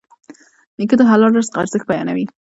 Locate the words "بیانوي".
1.89-2.25